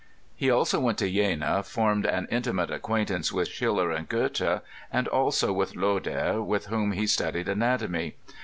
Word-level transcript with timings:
He 0.35 0.49
also 0.49 0.79
went 0.79 0.97
to 0.97 1.07
Jena, 1.11 1.61
formed 1.61 2.07
an 2.07 2.27
intimate 2.31 2.71
acquaintance 2.71 3.31
with 3.31 3.49
Schiller 3.49 3.91
and 3.91 4.09
Goethe, 4.09 4.41
and 4.41 4.61
and 4.91 5.07
also 5.07 5.53
with 5.53 5.75
Loder, 5.75 6.41
with 6.41 6.65
whom 6.65 6.93
he 6.93 7.05
studied 7.05 7.47
anatomy. 7.47 8.15